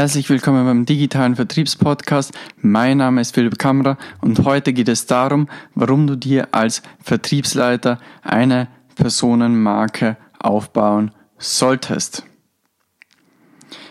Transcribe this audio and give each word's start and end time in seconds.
Herzlich 0.00 0.30
willkommen 0.30 0.64
beim 0.64 0.86
digitalen 0.86 1.34
Vertriebspodcast. 1.34 2.32
Mein 2.62 2.98
Name 2.98 3.20
ist 3.20 3.34
Philipp 3.34 3.58
Kammerer 3.58 3.98
und 4.20 4.44
heute 4.44 4.72
geht 4.72 4.88
es 4.88 5.06
darum, 5.06 5.48
warum 5.74 6.06
du 6.06 6.14
dir 6.14 6.46
als 6.52 6.82
Vertriebsleiter 7.02 7.98
eine 8.22 8.68
Personenmarke 8.94 10.16
aufbauen 10.38 11.10
solltest. 11.38 12.22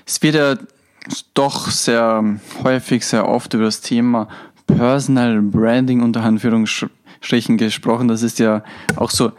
Es 0.05 0.23
wird 0.23 0.35
ja 0.35 0.55
doch 1.33 1.69
sehr 1.69 2.23
häufig, 2.63 3.05
sehr 3.05 3.27
oft 3.27 3.53
über 3.53 3.65
das 3.65 3.81
Thema 3.81 4.29
Personal 4.65 5.41
Branding 5.41 6.01
unter 6.01 6.23
Anführungsstrichen 6.23 7.57
gesprochen. 7.57 8.07
Das 8.07 8.23
ist 8.23 8.39
ja 8.39 8.63
auch 8.95 9.11
so 9.11 9.33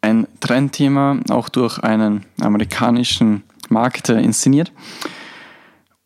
ein 0.00 0.28
Trendthema, 0.38 1.18
auch 1.30 1.48
durch 1.48 1.80
einen 1.80 2.24
amerikanischen 2.40 3.42
Marketer 3.68 4.20
inszeniert. 4.20 4.70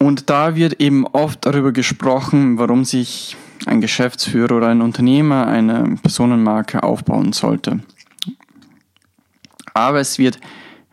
Und 0.00 0.30
da 0.30 0.54
wird 0.54 0.80
eben 0.80 1.06
oft 1.06 1.44
darüber 1.44 1.72
gesprochen, 1.72 2.58
warum 2.58 2.84
sich 2.84 3.36
ein 3.66 3.80
Geschäftsführer 3.80 4.56
oder 4.56 4.68
ein 4.68 4.80
Unternehmer 4.80 5.46
eine 5.46 5.96
Personenmarke 6.00 6.82
aufbauen 6.84 7.32
sollte. 7.32 7.80
Aber 9.74 9.98
es 10.00 10.18
wird 10.18 10.38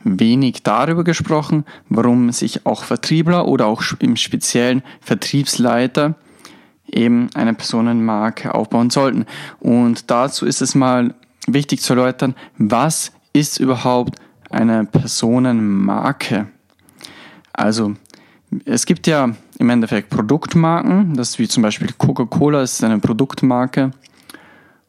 wenig 0.03 0.63
darüber 0.63 1.03
gesprochen, 1.03 1.65
warum 1.89 2.31
sich 2.31 2.65
auch 2.65 2.83
Vertriebler 2.83 3.47
oder 3.47 3.67
auch 3.67 3.83
im 3.99 4.15
speziellen 4.15 4.83
Vertriebsleiter 5.01 6.15
eben 6.91 7.29
eine 7.33 7.53
Personenmarke 7.53 8.53
aufbauen 8.53 8.89
sollten. 8.89 9.25
Und 9.59 10.09
dazu 10.09 10.45
ist 10.45 10.61
es 10.61 10.75
mal 10.75 11.15
wichtig 11.47 11.81
zu 11.81 11.93
erläutern, 11.93 12.35
was 12.57 13.11
ist 13.33 13.59
überhaupt 13.59 14.19
eine 14.49 14.85
Personenmarke? 14.85 16.47
Also 17.53 17.95
es 18.65 18.85
gibt 18.85 19.07
ja 19.07 19.35
im 19.59 19.69
Endeffekt 19.69 20.09
Produktmarken, 20.09 21.15
das 21.15 21.39
wie 21.39 21.47
zum 21.47 21.63
Beispiel 21.63 21.89
Coca-Cola 21.97 22.61
ist 22.61 22.83
eine 22.83 22.99
Produktmarke 22.99 23.91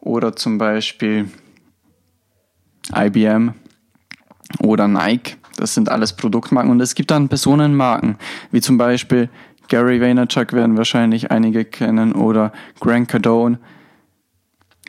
oder 0.01 0.37
zum 0.37 0.59
Beispiel 0.59 1.29
IBM 2.95 3.55
oder 4.61 4.87
Nike, 4.87 5.37
das 5.57 5.75
sind 5.75 5.89
alles 5.89 6.13
Produktmarken 6.13 6.71
und 6.71 6.81
es 6.81 6.95
gibt 6.95 7.11
dann 7.11 7.29
Personenmarken, 7.29 8.17
wie 8.53 8.61
zum 8.61 8.79
Beispiel 8.79 9.29
Gary 9.69 10.01
Vaynerchuk 10.01 10.53
werden 10.53 10.77
wahrscheinlich 10.77 11.31
einige 11.31 11.65
kennen 11.65 12.13
oder 12.13 12.53
Grant 12.79 13.09
Cardone. 13.09 13.59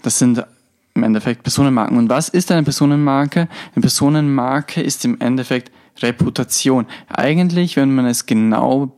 Das 0.03 0.19
sind 0.19 0.45
im 0.93 1.03
Endeffekt 1.03 1.43
Personenmarken. 1.43 1.97
Und 1.97 2.09
was 2.09 2.29
ist 2.29 2.51
eine 2.51 2.63
Personenmarke? 2.63 3.47
Eine 3.75 3.81
Personenmarke 3.81 4.81
ist 4.81 5.05
im 5.05 5.19
Endeffekt 5.19 5.71
Reputation. 6.01 6.85
Eigentlich, 7.09 7.75
wenn 7.75 7.93
man 7.93 8.05
es 8.05 8.25
genau 8.25 8.91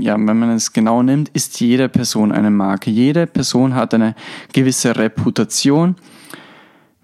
ja, 0.00 0.14
wenn 0.14 0.38
man 0.38 0.50
es 0.50 0.72
genau 0.72 1.02
nimmt, 1.02 1.28
ist 1.30 1.60
jede 1.60 1.88
Person 1.88 2.32
eine 2.32 2.50
Marke. 2.50 2.90
Jede 2.90 3.26
Person 3.26 3.74
hat 3.74 3.92
eine 3.92 4.14
gewisse 4.52 4.96
Reputation. 4.96 5.96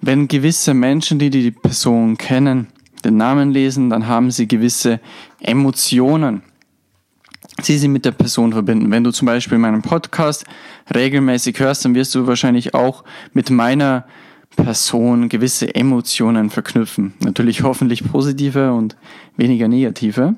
Wenn 0.00 0.28
gewisse 0.28 0.72
Menschen, 0.72 1.19
die 1.19 1.30
die 1.30 1.50
Person 1.50 2.16
kennen, 2.16 2.69
den 3.04 3.16
Namen 3.16 3.50
lesen, 3.50 3.91
dann 3.91 4.06
haben 4.06 4.30
sie 4.30 4.48
gewisse 4.48 5.00
Emotionen, 5.41 6.42
die 7.66 7.77
sie 7.77 7.88
mit 7.88 8.04
der 8.04 8.12
Person 8.12 8.52
verbinden. 8.52 8.91
Wenn 8.91 9.04
du 9.04 9.10
zum 9.10 9.27
Beispiel 9.27 9.58
meinen 9.58 9.82
Podcast 9.82 10.44
regelmäßig 10.94 11.58
hörst, 11.58 11.84
dann 11.84 11.94
wirst 11.94 12.14
du 12.14 12.27
wahrscheinlich 12.27 12.74
auch 12.74 13.04
mit 13.32 13.50
meiner 13.50 14.06
Person 14.57 15.29
gewisse 15.29 15.75
Emotionen 15.75 16.51
verknüpfen. 16.51 17.15
Natürlich 17.21 17.62
hoffentlich 17.62 18.11
positive 18.11 18.73
und 18.73 18.97
weniger 19.37 19.69
negative. 19.69 20.35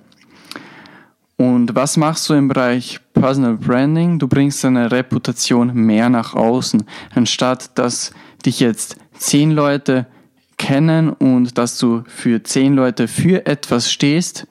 Und 1.37 1.75
was 1.77 1.97
machst 1.97 2.29
du 2.29 2.35
im 2.35 2.49
Bereich 2.49 2.99
Personal 3.15 3.57
Branding? 3.57 4.19
Du 4.19 4.27
bringst 4.27 4.65
deine 4.65 4.91
Reputation 4.91 5.73
mehr 5.73 6.11
nach 6.11 6.35
außen, 6.35 6.83
anstatt 7.15 7.79
dass 7.79 8.13
dich 8.45 8.59
jetzt 8.59 8.97
zehn 9.15 9.53
Leute 9.53 10.07
kennen 10.57 11.11
und 11.11 11.57
dass 11.57 11.78
du 11.78 12.03
für 12.09 12.43
zehn 12.43 12.75
Leute 12.75 13.07
für 13.07 13.47
etwas 13.47 13.91
stehst, 13.91 14.49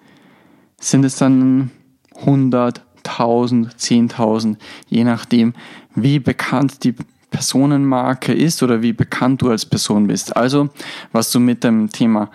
sind 0.79 1.03
es 1.03 1.17
dann 1.17 1.72
100, 2.16 2.81
1000, 3.03 3.75
10.000, 3.75 4.56
je 4.88 5.03
nachdem, 5.03 5.53
wie 5.95 6.19
bekannt 6.19 6.83
die 6.83 6.95
Personenmarke 7.29 8.33
ist 8.33 8.63
oder 8.63 8.81
wie 8.81 8.93
bekannt 8.93 9.41
du 9.41 9.49
als 9.49 9.65
Person 9.65 10.07
bist. 10.07 10.35
Also, 10.35 10.69
was 11.11 11.31
du 11.31 11.39
mit 11.39 11.63
dem 11.63 11.89
Thema 11.89 12.29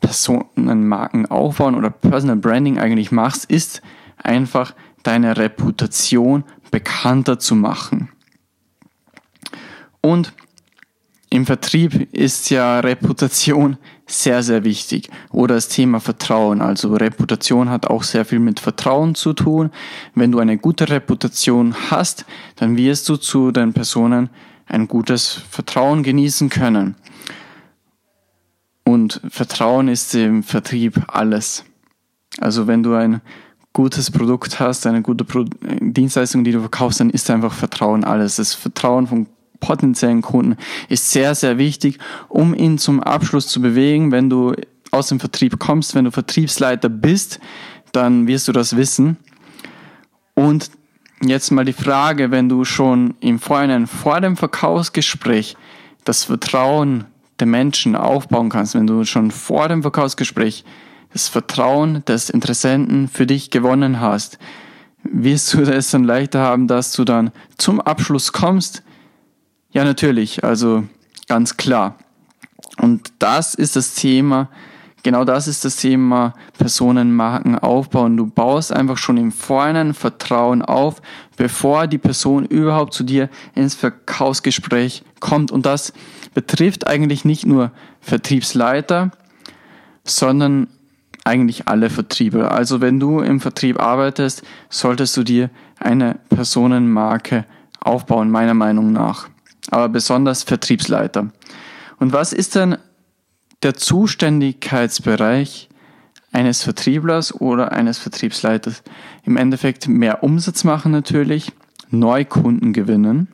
Personenmarken 0.00 1.26
aufbauen 1.26 1.74
oder 1.74 1.90
Personal 1.90 2.36
Branding 2.36 2.78
eigentlich 2.78 3.10
machst, 3.12 3.46
ist 3.46 3.80
einfach 4.16 4.74
deine 5.02 5.36
Reputation 5.36 6.44
bekannter 6.70 7.38
zu 7.38 7.54
machen. 7.54 8.10
Und 10.00 10.32
im 11.34 11.46
Vertrieb 11.46 12.14
ist 12.14 12.50
ja 12.50 12.78
Reputation 12.78 13.76
sehr, 14.06 14.44
sehr 14.44 14.62
wichtig. 14.62 15.10
Oder 15.32 15.56
das 15.56 15.66
Thema 15.66 15.98
Vertrauen. 15.98 16.62
Also 16.62 16.94
Reputation 16.94 17.70
hat 17.70 17.88
auch 17.88 18.04
sehr 18.04 18.24
viel 18.24 18.38
mit 18.38 18.60
Vertrauen 18.60 19.16
zu 19.16 19.32
tun. 19.32 19.70
Wenn 20.14 20.30
du 20.30 20.38
eine 20.38 20.58
gute 20.58 20.88
Reputation 20.88 21.74
hast, 21.90 22.24
dann 22.54 22.76
wirst 22.76 23.08
du 23.08 23.16
zu 23.16 23.50
den 23.50 23.72
Personen 23.72 24.30
ein 24.66 24.86
gutes 24.86 25.42
Vertrauen 25.50 26.04
genießen 26.04 26.50
können. 26.50 26.94
Und 28.84 29.20
Vertrauen 29.28 29.88
ist 29.88 30.14
im 30.14 30.44
Vertrieb 30.44 31.02
alles. 31.08 31.64
Also 32.38 32.68
wenn 32.68 32.84
du 32.84 32.94
ein 32.94 33.20
gutes 33.72 34.12
Produkt 34.12 34.60
hast, 34.60 34.86
eine 34.86 35.02
gute 35.02 35.24
Pro 35.24 35.46
Dienstleistung, 35.80 36.44
die 36.44 36.52
du 36.52 36.60
verkaufst, 36.60 37.00
dann 37.00 37.10
ist 37.10 37.28
einfach 37.28 37.52
Vertrauen 37.52 38.04
alles. 38.04 38.36
Das 38.36 38.54
Vertrauen 38.54 39.08
von 39.08 39.26
potenziellen 39.60 40.22
Kunden 40.22 40.56
ist 40.88 41.10
sehr, 41.10 41.34
sehr 41.34 41.58
wichtig, 41.58 41.98
um 42.28 42.54
ihn 42.54 42.78
zum 42.78 43.02
Abschluss 43.02 43.48
zu 43.48 43.60
bewegen. 43.60 44.12
Wenn 44.12 44.30
du 44.30 44.54
aus 44.90 45.08
dem 45.08 45.20
Vertrieb 45.20 45.58
kommst, 45.58 45.94
wenn 45.94 46.04
du 46.04 46.10
Vertriebsleiter 46.10 46.88
bist, 46.88 47.40
dann 47.92 48.26
wirst 48.26 48.48
du 48.48 48.52
das 48.52 48.76
wissen. 48.76 49.16
Und 50.34 50.70
jetzt 51.22 51.50
mal 51.50 51.64
die 51.64 51.72
Frage, 51.72 52.30
wenn 52.30 52.48
du 52.48 52.64
schon 52.64 53.14
im 53.20 53.38
Vorhinein 53.38 53.86
vor 53.86 54.20
dem 54.20 54.36
Verkaufsgespräch 54.36 55.56
das 56.04 56.24
Vertrauen 56.24 57.04
der 57.40 57.46
Menschen 57.46 57.96
aufbauen 57.96 58.48
kannst, 58.48 58.74
wenn 58.74 58.86
du 58.86 59.04
schon 59.04 59.30
vor 59.30 59.68
dem 59.68 59.82
Verkaufsgespräch 59.82 60.64
das 61.12 61.28
Vertrauen 61.28 62.04
des 62.04 62.30
Interessenten 62.30 63.08
für 63.08 63.26
dich 63.26 63.50
gewonnen 63.50 64.00
hast, 64.00 64.38
wirst 65.02 65.54
du 65.54 65.62
es 65.70 65.90
dann 65.90 66.04
leichter 66.04 66.40
haben, 66.40 66.66
dass 66.68 66.92
du 66.92 67.04
dann 67.04 67.30
zum 67.56 67.80
Abschluss 67.80 68.32
kommst, 68.32 68.82
ja, 69.74 69.84
natürlich, 69.84 70.44
also 70.44 70.84
ganz 71.26 71.56
klar. 71.56 71.96
Und 72.80 73.12
das 73.18 73.54
ist 73.54 73.74
das 73.74 73.94
Thema, 73.94 74.48
genau 75.02 75.24
das 75.24 75.48
ist 75.48 75.64
das 75.64 75.76
Thema 75.76 76.34
Personenmarken 76.56 77.58
aufbauen. 77.58 78.16
Du 78.16 78.26
baust 78.26 78.72
einfach 78.72 78.96
schon 78.96 79.16
im 79.16 79.32
Vorhinein 79.32 79.92
Vertrauen 79.92 80.62
auf, 80.62 81.02
bevor 81.36 81.88
die 81.88 81.98
Person 81.98 82.46
überhaupt 82.46 82.94
zu 82.94 83.02
dir 83.02 83.28
ins 83.56 83.74
Verkaufsgespräch 83.74 85.02
kommt. 85.18 85.50
Und 85.50 85.66
das 85.66 85.92
betrifft 86.34 86.86
eigentlich 86.86 87.24
nicht 87.24 87.44
nur 87.44 87.72
Vertriebsleiter, 88.00 89.10
sondern 90.04 90.68
eigentlich 91.24 91.66
alle 91.66 91.90
Vertriebe. 91.90 92.52
Also 92.52 92.80
wenn 92.80 93.00
du 93.00 93.20
im 93.20 93.40
Vertrieb 93.40 93.80
arbeitest, 93.80 94.44
solltest 94.68 95.16
du 95.16 95.24
dir 95.24 95.50
eine 95.80 96.20
Personenmarke 96.28 97.44
aufbauen, 97.80 98.30
meiner 98.30 98.54
Meinung 98.54 98.92
nach 98.92 99.28
aber 99.70 99.88
besonders 99.88 100.42
Vertriebsleiter. 100.42 101.30
Und 101.98 102.12
was 102.12 102.32
ist 102.32 102.54
denn 102.54 102.76
der 103.62 103.74
Zuständigkeitsbereich 103.74 105.68
eines 106.32 106.62
Vertrieblers 106.62 107.34
oder 107.40 107.72
eines 107.72 107.98
Vertriebsleiters? 107.98 108.82
Im 109.24 109.36
Endeffekt 109.36 109.88
mehr 109.88 110.22
Umsatz 110.22 110.64
machen 110.64 110.92
natürlich, 110.92 111.52
Neukunden 111.90 112.72
gewinnen. 112.72 113.28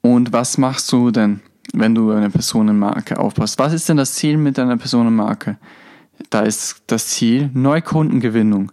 Und 0.00 0.32
was 0.32 0.58
machst 0.58 0.92
du 0.92 1.10
denn, 1.10 1.40
wenn 1.72 1.94
du 1.94 2.10
eine 2.10 2.28
Personenmarke 2.28 3.18
aufbaust? 3.18 3.58
Was 3.58 3.72
ist 3.72 3.88
denn 3.88 3.96
das 3.96 4.14
Ziel 4.14 4.36
mit 4.36 4.58
einer 4.58 4.76
Personenmarke? 4.76 5.56
Da 6.30 6.40
ist 6.40 6.82
das 6.88 7.08
Ziel 7.08 7.50
Neukundengewinnung. 7.54 8.70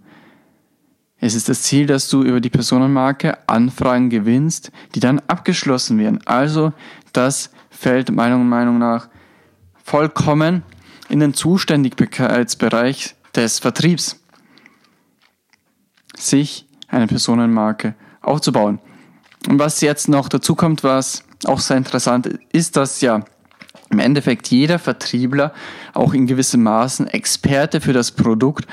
Es 1.23 1.35
ist 1.35 1.50
das 1.50 1.62
Ziel, 1.62 1.85
dass 1.85 2.09
du 2.09 2.23
über 2.23 2.41
die 2.41 2.50
Personenmarke 2.50 3.38
Anfragen 3.47 4.09
gewinnst, 4.09 4.71
die 4.95 5.00
dann 5.00 5.21
abgeschlossen 5.27 6.00
werden. 6.00 6.19
Also 6.25 6.73
das 7.13 7.51
fällt 7.69 8.12
meiner 8.12 8.39
Meinung 8.39 8.79
nach 8.79 9.07
vollkommen 9.83 10.63
in 11.09 11.19
den 11.19 11.35
Zuständigkeitsbereich 11.35 13.15
des 13.35 13.59
Vertriebs, 13.59 14.19
sich 16.18 16.65
eine 16.88 17.06
Personenmarke 17.06 17.94
aufzubauen. 18.21 18.79
Und 19.47 19.59
was 19.59 19.81
jetzt 19.81 20.09
noch 20.09 20.27
dazu 20.27 20.56
kommt, 20.56 20.83
was 20.83 21.24
auch 21.45 21.59
sehr 21.59 21.77
interessant 21.77 22.25
ist, 22.25 22.39
ist, 22.51 22.77
dass 22.77 23.01
ja 23.01 23.24
im 23.91 24.00
Endeffekt 24.00 24.47
jeder 24.47 24.79
Vertriebler 24.79 25.53
auch 25.94 26.13
in 26.13 26.25
gewissem 26.25 26.63
Maßen 26.63 27.07
Experte 27.07 27.79
für 27.79 27.94
das 27.94 28.12
Produkt 28.12 28.65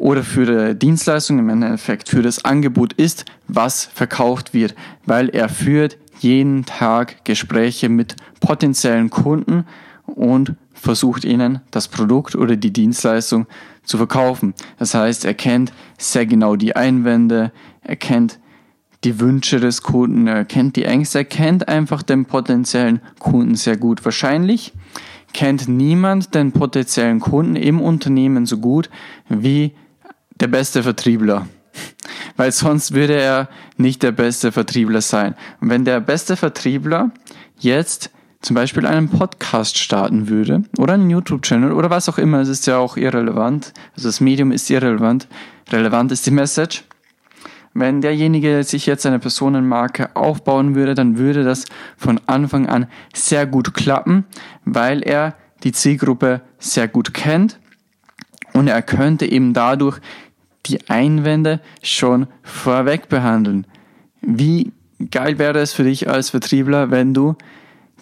oder 0.00 0.24
für 0.24 0.46
die 0.72 0.78
Dienstleistung 0.78 1.38
im 1.38 1.50
Endeffekt, 1.50 2.08
für 2.08 2.22
das 2.22 2.42
Angebot 2.42 2.94
ist, 2.94 3.26
was 3.48 3.84
verkauft 3.84 4.54
wird, 4.54 4.74
weil 5.04 5.28
er 5.28 5.50
führt 5.50 5.98
jeden 6.20 6.64
Tag 6.64 7.22
Gespräche 7.26 7.90
mit 7.90 8.16
potenziellen 8.40 9.10
Kunden 9.10 9.66
und 10.06 10.54
versucht 10.72 11.26
ihnen 11.26 11.60
das 11.70 11.88
Produkt 11.88 12.34
oder 12.34 12.56
die 12.56 12.72
Dienstleistung 12.72 13.46
zu 13.84 13.98
verkaufen. 13.98 14.54
Das 14.78 14.94
heißt, 14.94 15.26
er 15.26 15.34
kennt 15.34 15.70
sehr 15.98 16.24
genau 16.24 16.56
die 16.56 16.74
Einwände, 16.74 17.52
er 17.82 17.96
kennt 17.96 18.40
die 19.04 19.20
Wünsche 19.20 19.60
des 19.60 19.82
Kunden, 19.82 20.26
er 20.26 20.46
kennt 20.46 20.76
die 20.76 20.84
Ängste, 20.84 21.18
er 21.18 21.24
kennt 21.26 21.68
einfach 21.68 22.02
den 22.02 22.24
potenziellen 22.24 23.02
Kunden 23.18 23.54
sehr 23.54 23.76
gut. 23.76 24.02
Wahrscheinlich 24.06 24.72
kennt 25.34 25.68
niemand 25.68 26.34
den 26.34 26.52
potenziellen 26.52 27.20
Kunden 27.20 27.56
im 27.56 27.82
Unternehmen 27.82 28.46
so 28.46 28.56
gut 28.56 28.88
wie 29.28 29.74
der 30.40 30.48
beste 30.48 30.82
Vertriebler. 30.82 31.46
Weil 32.36 32.52
sonst 32.52 32.94
würde 32.94 33.14
er 33.14 33.48
nicht 33.76 34.02
der 34.02 34.12
beste 34.12 34.52
Vertriebler 34.52 35.00
sein. 35.00 35.34
Und 35.60 35.70
wenn 35.70 35.84
der 35.84 36.00
beste 36.00 36.36
Vertriebler 36.36 37.10
jetzt 37.58 38.10
zum 38.40 38.54
Beispiel 38.54 38.86
einen 38.86 39.10
Podcast 39.10 39.78
starten 39.78 40.28
würde 40.28 40.62
oder 40.78 40.94
einen 40.94 41.10
YouTube-Channel 41.10 41.72
oder 41.72 41.90
was 41.90 42.08
auch 42.08 42.18
immer, 42.18 42.40
es 42.40 42.48
ist 42.48 42.66
ja 42.66 42.78
auch 42.78 42.96
irrelevant, 42.96 43.74
also 43.94 44.08
das 44.08 44.20
Medium 44.20 44.50
ist 44.50 44.70
irrelevant, 44.70 45.28
relevant 45.70 46.10
ist 46.10 46.26
die 46.26 46.30
Message. 46.30 46.84
Wenn 47.72 48.00
derjenige 48.00 48.64
sich 48.64 48.86
jetzt 48.86 49.06
eine 49.06 49.20
Personenmarke 49.20 50.16
aufbauen 50.16 50.74
würde, 50.74 50.94
dann 50.94 51.18
würde 51.18 51.44
das 51.44 51.66
von 51.96 52.20
Anfang 52.26 52.66
an 52.66 52.88
sehr 53.14 53.46
gut 53.46 53.74
klappen, 53.74 54.24
weil 54.64 55.02
er 55.02 55.36
die 55.62 55.72
Zielgruppe 55.72 56.40
sehr 56.58 56.88
gut 56.88 57.14
kennt 57.14 57.60
und 58.54 58.68
er 58.68 58.82
könnte 58.82 59.26
eben 59.26 59.52
dadurch 59.52 60.00
die 60.66 60.88
Einwände 60.88 61.60
schon 61.82 62.26
vorweg 62.42 63.08
behandeln. 63.08 63.66
Wie 64.20 64.72
geil 65.10 65.38
wäre 65.38 65.58
es 65.60 65.72
für 65.72 65.84
dich 65.84 66.08
als 66.08 66.30
Vertriebler, 66.30 66.90
wenn 66.90 67.14
du 67.14 67.36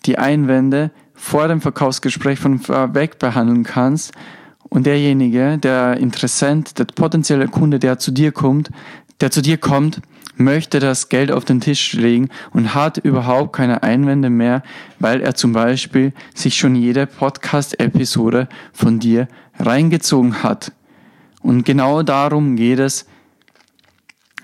die 0.07 0.19
Einwände 0.19 0.91
vor 1.15 1.49
dem 1.49 1.61
Verkaufsgespräch 1.61 2.39
von 2.39 2.59
vorweg 2.59 3.19
behandeln 3.19 3.65
kannst 3.65 4.13
und 4.69 4.87
derjenige, 4.87 5.59
der 5.59 5.97
Interessent, 5.97 6.79
der 6.79 6.85
potenzielle 6.85 7.49
Kunde, 7.49 7.79
der 7.79 7.99
zu 7.99 8.11
dir 8.11 8.33
kommt, 8.33 8.71
der 9.21 9.31
zu 9.31 9.43
dir 9.43 9.59
kommt, 9.59 10.01
möchte 10.37 10.79
das 10.79 11.09
Geld 11.09 11.33
auf 11.33 11.45
den 11.45 11.61
Tisch 11.61 11.93
legen 11.95 12.29
und 12.53 12.75
hat 12.75 12.99
überhaupt 12.99 13.55
keine 13.55 13.83
Einwände 13.83 14.31
mehr, 14.31 14.63
weil 15.01 15.21
er 15.21 15.35
zum 15.35 15.53
Beispiel 15.53 16.13
sich 16.35 16.57
schon 16.57 16.77
jede 16.77 17.07
Podcast-Episode 17.07 18.49
von 18.73 19.01
dir 19.01 19.29
reingezogen 19.59 20.43
hat. 20.45 20.73
Und 21.43 21.65
genau 21.65 22.03
darum 22.03 22.57
geht 22.57 22.79
es, 22.79 23.07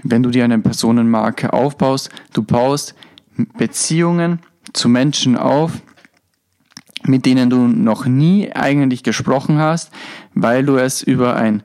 wenn 0.02 0.22
du 0.22 0.30
dir 0.30 0.44
eine 0.44 0.58
Personenmarke 0.58 1.52
aufbaust. 1.52 2.10
Du 2.32 2.42
baust 2.42 2.94
Beziehungen 3.56 4.40
zu 4.72 4.88
Menschen 4.88 5.36
auf, 5.36 5.72
mit 7.04 7.26
denen 7.26 7.50
du 7.50 7.66
noch 7.66 8.06
nie 8.06 8.52
eigentlich 8.52 9.02
gesprochen 9.02 9.58
hast, 9.58 9.90
weil 10.34 10.64
du 10.64 10.76
es 10.76 11.02
über 11.02 11.36
ein 11.36 11.62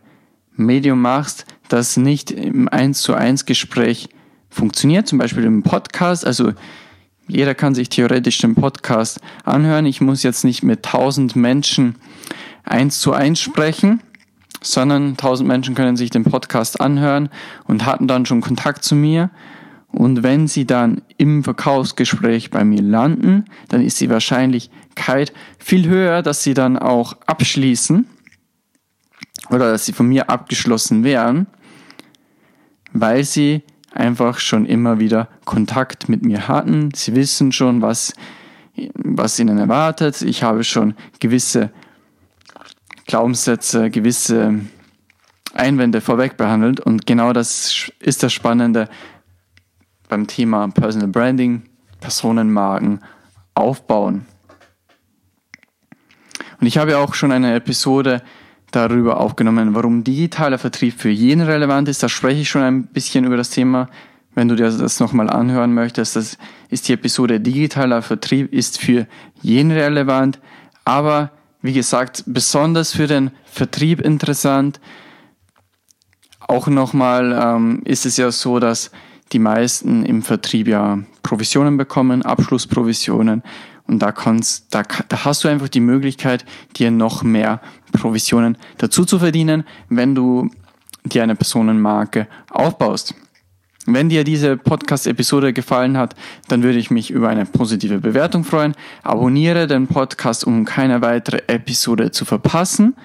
Medium 0.56 1.02
machst, 1.02 1.46
das 1.70 1.98
nicht 1.98 2.32
im 2.32 2.68
1 2.68 3.02
zu 3.02 3.14
1 3.14 3.46
Gespräch 3.46 4.10
funktioniert, 4.50 5.08
zum 5.08 5.20
Beispiel 5.20 5.44
im 5.44 5.64
Podcast. 5.64 6.26
Also 6.26 6.54
jeder 7.28 7.56
kann 7.56 7.76
sich 7.76 7.90
theoretisch 7.90 8.40
den 8.40 8.56
Podcast 8.56 9.22
anhören. 9.46 9.86
Ich 9.86 10.02
muss 10.02 10.24
jetzt 10.24 10.44
nicht 10.44 10.64
mit 10.64 10.86
1000 10.86 11.36
Menschen 11.36 11.96
1 12.64 13.00
zu 13.00 13.14
1 13.14 13.40
sprechen, 13.40 14.02
sondern 14.62 15.12
1000 15.12 15.48
Menschen 15.48 15.76
können 15.76 15.98
sich 15.98 16.10
den 16.10 16.24
Podcast 16.24 16.82
anhören 16.82 17.30
und 17.66 17.86
hatten 17.86 18.08
dann 18.08 18.26
schon 18.26 18.42
Kontakt 18.42 18.84
zu 18.84 18.96
mir. 18.96 19.30
Und 19.92 20.22
wenn 20.22 20.48
sie 20.48 20.66
dann 20.68 21.02
im 21.18 21.44
Verkaufsgespräch 21.44 22.52
bei 22.52 22.64
mir 22.64 22.82
landen, 22.82 23.46
dann 23.70 23.82
ist 23.82 24.00
die 24.02 24.10
Wahrscheinlichkeit 24.10 25.34
viel 25.58 25.88
höher, 25.88 26.22
dass 26.22 26.44
sie 26.44 26.54
dann 26.54 26.78
auch 26.78 27.18
abschließen 27.26 28.06
oder 29.50 29.72
dass 29.72 29.86
sie 29.86 29.94
von 29.94 30.08
mir 30.08 30.30
abgeschlossen 30.30 31.04
werden, 31.04 31.48
weil 32.94 33.24
sie 33.24 33.64
einfach 33.92 34.38
schon 34.40 34.66
immer 34.66 35.00
wieder 35.00 35.28
Kontakt 35.46 36.10
mit 36.10 36.24
mir 36.24 36.48
hatten. 36.48 36.92
Sie 36.94 37.16
wissen 37.16 37.52
schon, 37.52 37.82
was, 37.82 38.14
was 38.94 39.40
ihnen 39.40 39.58
erwartet. 39.58 40.22
Ich 40.22 40.44
habe 40.44 40.64
schon 40.64 40.94
gewisse 41.20 41.72
Glaubenssätze, 43.10 43.90
gewisse 43.90 44.60
Einwände 45.56 46.00
vorweg 46.00 46.38
behandelt. 46.38 46.80
Und 46.80 47.08
genau 47.08 47.34
das 47.34 47.92
ist 48.00 48.22
das 48.22 48.32
Spannende 48.32 48.88
beim 50.08 50.28
Thema 50.28 50.68
Personal 50.68 51.08
Branding, 51.08 51.64
Personenmarken 52.00 53.00
aufbauen. 53.56 54.28
Und 56.62 56.68
ich 56.68 56.78
habe 56.78 56.92
ja 56.92 57.00
auch 57.00 57.16
schon 57.16 57.32
eine 57.32 57.56
Episode 57.56 58.22
darüber 58.70 59.20
aufgenommen, 59.20 59.74
warum 59.74 60.04
digitaler 60.04 60.60
Vertrieb 60.60 61.00
für 61.00 61.10
jeden 61.10 61.42
relevant 61.42 61.90
ist. 61.90 62.04
Da 62.04 62.10
spreche 62.10 62.42
ich 62.42 62.50
schon 62.50 62.62
ein 62.62 62.84
bisschen 62.84 63.26
über 63.26 63.38
das 63.38 63.50
Thema. 63.50 63.90
Wenn 64.36 64.50
du 64.50 64.56
dir 64.56 64.70
das 64.70 65.00
nochmal 65.00 65.32
anhören 65.32 65.74
möchtest, 65.74 66.16
das 66.16 66.38
ist 66.70 66.88
die 66.88 66.94
Episode 66.94 67.40
Digitaler 67.40 68.04
Vertrieb 68.04 68.54
ist 68.54 68.80
für 68.80 69.08
jeden 69.42 69.72
relevant. 69.72 70.40
Aber 70.86 71.32
wie 71.62 71.74
gesagt, 71.74 72.24
besonders 72.26 72.94
für 72.94 73.08
den 73.08 73.32
Vertrieb 73.46 74.02
interessant. 74.02 74.80
Auch 76.40 76.68
nochmal 76.68 77.38
ähm, 77.40 77.82
ist 77.86 78.06
es 78.06 78.18
ja 78.18 78.32
so, 78.32 78.60
dass 78.60 78.92
die 79.32 79.40
meisten 79.40 80.06
im 80.06 80.24
Vertrieb 80.24 80.68
ja 80.68 81.00
Provisionen 81.22 81.78
bekommen, 81.78 82.24
Abschlussprovisionen. 82.24 83.44
Und 83.88 84.00
da, 84.00 84.12
kannst, 84.12 84.74
da, 84.74 84.84
da 85.08 85.26
hast 85.26 85.44
du 85.44 85.48
einfach 85.48 85.68
die 85.68 85.80
Möglichkeit, 85.80 86.46
dir 86.78 86.92
noch 86.92 87.24
mehr 87.24 87.60
Provisionen 87.92 88.58
dazu 88.78 89.04
zu 89.04 89.20
verdienen, 89.20 89.64
wenn 89.90 90.16
du 90.16 90.50
dir 91.04 91.24
eine 91.24 91.36
Personenmarke 91.36 92.28
aufbaust. 92.50 93.16
Wenn 93.86 94.10
dir 94.10 94.24
diese 94.24 94.58
Podcast-Episode 94.58 95.54
gefallen 95.54 95.98
hat, 95.98 96.16
dann 96.48 96.64
würde 96.64 96.78
ich 96.78 96.92
mich 96.92 97.12
über 97.12 97.30
eine 97.30 97.46
positive 97.46 98.00
Bewertung 98.00 98.44
freuen. 98.44 98.76
Abonniere 99.04 99.68
den 99.68 99.88
Podcast, 99.88 100.46
um 100.46 100.66
keine 100.66 101.02
weitere 101.02 101.42
Episode 101.48 102.12
zu 102.12 102.26
verpassen. 102.26 102.96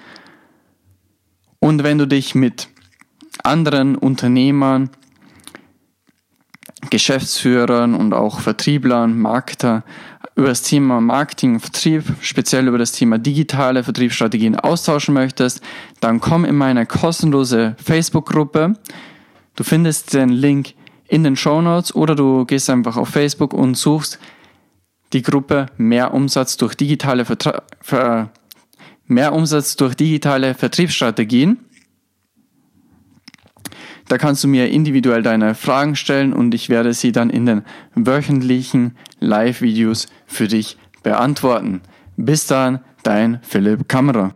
Und 1.59 1.83
wenn 1.83 1.97
du 1.97 2.05
dich 2.05 2.35
mit 2.35 2.67
anderen 3.43 3.95
Unternehmern, 3.95 4.89
Geschäftsführern 6.89 7.95
und 7.95 8.13
auch 8.13 8.39
Vertrieblern, 8.39 9.17
Marketer 9.17 9.83
über 10.35 10.47
das 10.47 10.61
Thema 10.61 10.99
Marketing, 11.01 11.59
Vertrieb, 11.59 12.03
speziell 12.21 12.67
über 12.67 12.77
das 12.77 12.91
Thema 12.91 13.17
digitale 13.17 13.83
Vertriebsstrategien 13.83 14.55
austauschen 14.55 15.13
möchtest, 15.13 15.61
dann 16.01 16.19
komm 16.19 16.45
in 16.45 16.55
meine 16.55 16.85
kostenlose 16.85 17.75
Facebook-Gruppe. 17.83 18.73
Du 19.55 19.63
findest 19.63 20.13
den 20.13 20.29
Link 20.29 20.73
in 21.07 21.23
den 21.23 21.35
Show 21.35 21.61
Notes 21.61 21.95
oder 21.95 22.15
du 22.15 22.45
gehst 22.45 22.69
einfach 22.69 22.97
auf 22.97 23.09
Facebook 23.09 23.53
und 23.53 23.75
suchst 23.75 24.19
die 25.13 25.21
Gruppe 25.21 25.67
Mehr 25.77 26.13
Umsatz 26.13 26.57
durch 26.57 26.75
digitale, 26.75 27.25
Vertra 27.25 27.63
Ver 27.81 28.31
Mehr 29.07 29.33
Umsatz 29.33 29.75
durch 29.75 29.95
digitale 29.95 30.55
Vertriebsstrategien. 30.55 31.59
Da 34.07 34.17
kannst 34.17 34.43
du 34.43 34.47
mir 34.47 34.69
individuell 34.69 35.23
deine 35.23 35.55
Fragen 35.55 35.95
stellen 35.95 36.33
und 36.33 36.53
ich 36.53 36.69
werde 36.69 36.93
sie 36.93 37.11
dann 37.11 37.29
in 37.29 37.45
den 37.45 37.63
wöchentlichen 37.95 38.95
Live-Videos 39.19 40.07
für 40.25 40.47
dich 40.47 40.77
beantworten. 41.01 41.81
Bis 42.17 42.47
dann, 42.47 42.79
dein 43.03 43.39
Philipp 43.41 43.87
Kammerer. 43.87 44.33